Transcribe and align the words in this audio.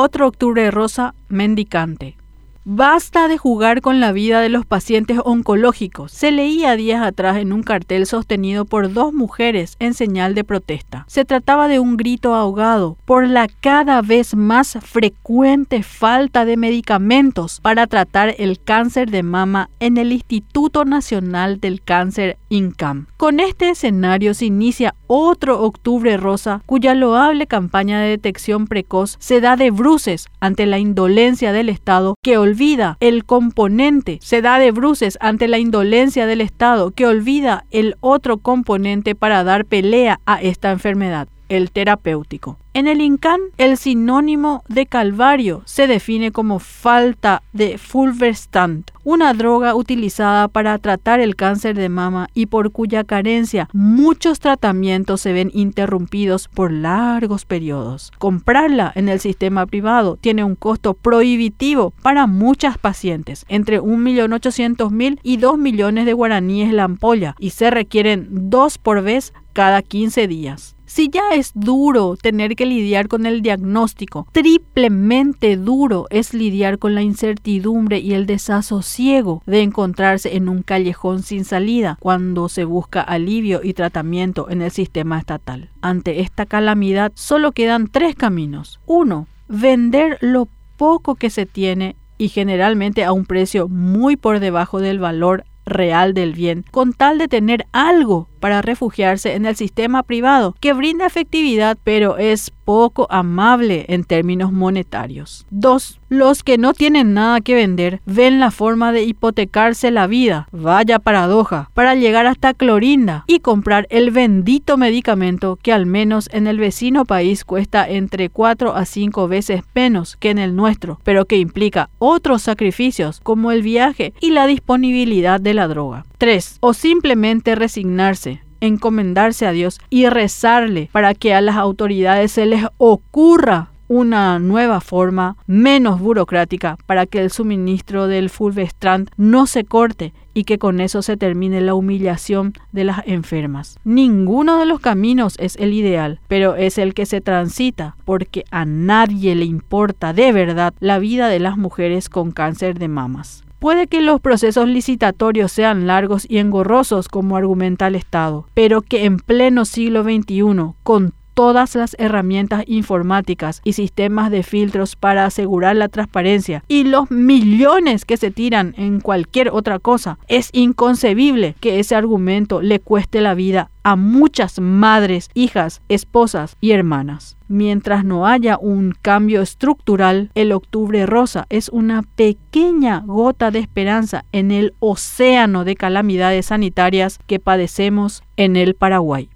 Otro 0.00 0.28
octubre 0.28 0.70
rosa 0.70 1.16
mendicante. 1.28 2.16
Basta 2.64 3.28
de 3.28 3.38
jugar 3.38 3.80
con 3.80 3.98
la 3.98 4.12
vida 4.12 4.40
de 4.40 4.50
los 4.50 4.66
pacientes 4.66 5.18
oncológicos, 5.24 6.12
se 6.12 6.30
leía 6.30 6.76
días 6.76 7.02
atrás 7.02 7.38
en 7.38 7.52
un 7.52 7.62
cartel 7.62 8.04
sostenido 8.04 8.66
por 8.66 8.92
dos 8.92 9.14
mujeres 9.14 9.74
en 9.78 9.94
señal 9.94 10.34
de 10.34 10.44
protesta. 10.44 11.04
Se 11.08 11.24
trataba 11.24 11.66
de 11.66 11.78
un 11.80 11.96
grito 11.96 12.34
ahogado 12.34 12.98
por 13.06 13.26
la 13.26 13.48
cada 13.48 14.02
vez 14.02 14.36
más 14.36 14.78
frecuente 14.82 15.82
falta 15.82 16.44
de 16.44 16.58
medicamentos 16.58 17.58
para 17.60 17.86
tratar 17.86 18.34
el 18.38 18.60
cáncer 18.60 19.10
de 19.10 19.22
mama 19.22 19.70
en 19.80 19.96
el 19.96 20.12
Instituto 20.12 20.84
Nacional 20.84 21.58
del 21.58 21.80
Cáncer 21.80 22.36
INCAM. 22.48 23.06
Con 23.16 23.40
este 23.40 23.70
escenario 23.70 24.34
se 24.34 24.46
inicia 24.46 24.94
otro 25.06 25.62
Octubre 25.62 26.16
Rosa 26.16 26.62
cuya 26.66 26.94
loable 26.94 27.46
campaña 27.46 28.00
de 28.00 28.10
detección 28.10 28.66
precoz 28.66 29.16
se 29.18 29.40
da 29.40 29.56
de 29.56 29.70
bruces 29.70 30.28
ante 30.40 30.66
la 30.66 30.78
indolencia 30.78 31.52
del 31.52 31.68
Estado 31.68 32.14
que 32.22 32.38
olvida 32.38 32.96
el 33.00 33.24
componente, 33.24 34.18
se 34.22 34.42
da 34.42 34.58
de 34.58 34.70
bruces 34.70 35.18
ante 35.20 35.48
la 35.48 35.58
indolencia 35.58 36.26
del 36.26 36.40
Estado 36.40 36.90
que 36.90 37.06
olvida 37.06 37.64
el 37.70 37.96
otro 38.00 38.38
componente 38.38 39.14
para 39.14 39.44
dar 39.44 39.64
pelea 39.64 40.20
a 40.26 40.40
esta 40.40 40.70
enfermedad, 40.70 41.28
el 41.48 41.70
terapéutico. 41.70 42.58
En 42.74 42.86
el 42.86 43.00
INCAN, 43.00 43.40
el 43.56 43.76
sinónimo 43.76 44.62
de 44.68 44.86
calvario 44.86 45.62
se 45.64 45.88
define 45.88 46.30
como 46.30 46.60
falta 46.60 47.42
de 47.52 47.76
fulvestrant, 47.76 48.92
una 49.02 49.34
droga 49.34 49.74
utilizada 49.74 50.46
para 50.46 50.78
tratar 50.78 51.18
el 51.18 51.34
cáncer 51.34 51.74
de 51.74 51.88
mama 51.88 52.28
y 52.34 52.46
por 52.46 52.70
cuya 52.70 53.02
carencia 53.02 53.68
muchos 53.72 54.38
tratamientos 54.38 55.22
se 55.22 55.32
ven 55.32 55.50
interrumpidos 55.54 56.46
por 56.46 56.70
largos 56.70 57.46
periodos. 57.46 58.12
Comprarla 58.18 58.92
en 58.94 59.08
el 59.08 59.18
sistema 59.18 59.66
privado 59.66 60.16
tiene 60.20 60.44
un 60.44 60.54
costo 60.54 60.94
prohibitivo 60.94 61.92
para 62.02 62.28
muchas 62.28 62.78
pacientes, 62.78 63.44
entre 63.48 63.80
1.800.000 63.80 65.18
y 65.24 65.38
2 65.38 65.58
millones 65.58 66.06
de 66.06 66.12
guaraníes 66.12 66.72
la 66.72 66.84
ampolla, 66.84 67.34
y 67.40 67.50
se 67.50 67.70
requieren 67.70 68.28
dos 68.30 68.78
por 68.78 69.02
vez 69.02 69.32
cada 69.52 69.82
15 69.82 70.28
días. 70.28 70.77
Si 70.88 71.10
ya 71.10 71.34
es 71.34 71.52
duro 71.54 72.16
tener 72.16 72.56
que 72.56 72.64
lidiar 72.64 73.08
con 73.08 73.26
el 73.26 73.42
diagnóstico, 73.42 74.26
triplemente 74.32 75.58
duro 75.58 76.06
es 76.08 76.32
lidiar 76.32 76.78
con 76.78 76.94
la 76.94 77.02
incertidumbre 77.02 77.98
y 77.98 78.14
el 78.14 78.24
desasosiego 78.24 79.42
de 79.44 79.60
encontrarse 79.60 80.34
en 80.34 80.48
un 80.48 80.62
callejón 80.62 81.22
sin 81.22 81.44
salida 81.44 81.98
cuando 82.00 82.48
se 82.48 82.64
busca 82.64 83.02
alivio 83.02 83.60
y 83.62 83.74
tratamiento 83.74 84.48
en 84.48 84.62
el 84.62 84.70
sistema 84.70 85.18
estatal. 85.18 85.68
Ante 85.82 86.20
esta 86.20 86.46
calamidad 86.46 87.12
solo 87.14 87.52
quedan 87.52 87.88
tres 87.88 88.16
caminos. 88.16 88.80
Uno, 88.86 89.26
vender 89.46 90.16
lo 90.22 90.48
poco 90.78 91.16
que 91.16 91.28
se 91.28 91.44
tiene 91.44 91.96
y 92.16 92.28
generalmente 92.28 93.04
a 93.04 93.12
un 93.12 93.26
precio 93.26 93.68
muy 93.68 94.16
por 94.16 94.40
debajo 94.40 94.80
del 94.80 94.98
valor 94.98 95.44
real 95.68 96.14
del 96.14 96.32
bien, 96.32 96.64
con 96.70 96.92
tal 96.92 97.18
de 97.18 97.28
tener 97.28 97.66
algo 97.72 98.28
para 98.38 98.62
refugiarse 98.62 99.34
en 99.34 99.46
el 99.46 99.56
sistema 99.56 100.02
privado 100.02 100.54
que 100.60 100.72
brinda 100.72 101.06
efectividad 101.06 101.78
pero 101.84 102.16
es 102.18 102.50
poco 102.68 103.06
amable 103.08 103.86
en 103.88 104.04
términos 104.04 104.52
monetarios. 104.52 105.46
2. 105.48 106.00
Los 106.10 106.42
que 106.42 106.58
no 106.58 106.74
tienen 106.74 107.14
nada 107.14 107.40
que 107.40 107.54
vender 107.54 108.02
ven 108.04 108.40
la 108.40 108.50
forma 108.50 108.92
de 108.92 109.04
hipotecarse 109.04 109.90
la 109.90 110.06
vida, 110.06 110.48
vaya 110.52 110.98
paradoja, 110.98 111.70
para 111.72 111.94
llegar 111.94 112.26
hasta 112.26 112.52
Clorinda 112.52 113.24
y 113.26 113.40
comprar 113.40 113.86
el 113.88 114.10
bendito 114.10 114.76
medicamento 114.76 115.58
que 115.62 115.72
al 115.72 115.86
menos 115.86 116.28
en 116.30 116.46
el 116.46 116.58
vecino 116.58 117.06
país 117.06 117.46
cuesta 117.46 117.88
entre 117.88 118.28
4 118.28 118.74
a 118.74 118.84
5 118.84 119.28
veces 119.28 119.62
menos 119.74 120.16
que 120.16 120.28
en 120.28 120.38
el 120.38 120.54
nuestro, 120.54 121.00
pero 121.04 121.24
que 121.24 121.38
implica 121.38 121.88
otros 121.98 122.42
sacrificios 122.42 123.20
como 123.22 123.50
el 123.50 123.62
viaje 123.62 124.12
y 124.20 124.32
la 124.32 124.46
disponibilidad 124.46 125.40
de 125.40 125.54
la 125.54 125.68
droga. 125.68 126.04
3. 126.18 126.58
O 126.60 126.74
simplemente 126.74 127.54
resignarse 127.54 128.27
encomendarse 128.60 129.46
a 129.46 129.52
Dios 129.52 129.80
y 129.90 130.08
rezarle 130.08 130.88
para 130.92 131.14
que 131.14 131.34
a 131.34 131.40
las 131.40 131.56
autoridades 131.56 132.32
se 132.32 132.46
les 132.46 132.64
ocurra 132.78 133.70
una 133.88 134.38
nueva 134.38 134.80
forma 134.80 135.36
menos 135.46 135.98
burocrática 136.00 136.76
para 136.86 137.06
que 137.06 137.20
el 137.20 137.30
suministro 137.30 138.06
del 138.06 138.30
Fulvestrant 138.30 139.10
no 139.16 139.46
se 139.46 139.64
corte 139.64 140.12
y 140.34 140.44
que 140.44 140.58
con 140.58 140.80
eso 140.80 141.02
se 141.02 141.16
termine 141.16 141.60
la 141.60 141.74
humillación 141.74 142.52
de 142.70 142.84
las 142.84 143.00
enfermas. 143.06 143.78
Ninguno 143.84 144.58
de 144.58 144.66
los 144.66 144.80
caminos 144.80 145.34
es 145.38 145.56
el 145.56 145.72
ideal, 145.72 146.20
pero 146.28 146.54
es 146.54 146.78
el 146.78 146.94
que 146.94 147.06
se 147.06 147.20
transita 147.20 147.96
porque 148.04 148.44
a 148.50 148.64
nadie 148.64 149.34
le 149.34 149.46
importa 149.46 150.12
de 150.12 150.32
verdad 150.32 150.74
la 150.80 150.98
vida 150.98 151.28
de 151.28 151.40
las 151.40 151.56
mujeres 151.56 152.08
con 152.08 152.30
cáncer 152.30 152.78
de 152.78 152.88
mamas. 152.88 153.42
Puede 153.58 153.88
que 153.88 154.00
los 154.00 154.20
procesos 154.20 154.68
licitatorios 154.68 155.50
sean 155.50 155.88
largos 155.88 156.26
y 156.28 156.38
engorrosos, 156.38 157.08
como 157.08 157.36
argumenta 157.36 157.88
el 157.88 157.96
Estado, 157.96 158.46
pero 158.54 158.82
que 158.82 159.04
en 159.04 159.18
pleno 159.18 159.64
siglo 159.64 160.04
XXI, 160.04 160.74
con 160.84 161.12
todas 161.38 161.76
las 161.76 161.94
herramientas 162.00 162.64
informáticas 162.66 163.60
y 163.62 163.74
sistemas 163.74 164.32
de 164.32 164.42
filtros 164.42 164.96
para 164.96 165.24
asegurar 165.24 165.76
la 165.76 165.86
transparencia 165.86 166.64
y 166.66 166.82
los 166.82 167.12
millones 167.12 168.04
que 168.04 168.16
se 168.16 168.32
tiran 168.32 168.74
en 168.76 168.98
cualquier 168.98 169.50
otra 169.50 169.78
cosa, 169.78 170.18
es 170.26 170.50
inconcebible 170.52 171.54
que 171.60 171.78
ese 171.78 171.94
argumento 171.94 172.60
le 172.60 172.80
cueste 172.80 173.20
la 173.20 173.34
vida 173.34 173.70
a 173.84 173.94
muchas 173.94 174.60
madres, 174.60 175.30
hijas, 175.32 175.80
esposas 175.88 176.56
y 176.60 176.72
hermanas. 176.72 177.36
Mientras 177.46 178.04
no 178.04 178.26
haya 178.26 178.58
un 178.58 178.92
cambio 179.00 179.40
estructural, 179.40 180.30
el 180.34 180.50
octubre 180.50 181.06
rosa 181.06 181.46
es 181.50 181.68
una 181.68 182.02
pequeña 182.02 183.04
gota 183.06 183.52
de 183.52 183.60
esperanza 183.60 184.24
en 184.32 184.50
el 184.50 184.74
océano 184.80 185.64
de 185.64 185.76
calamidades 185.76 186.46
sanitarias 186.46 187.20
que 187.28 187.38
padecemos 187.38 188.24
en 188.36 188.56
el 188.56 188.74
Paraguay. 188.74 189.30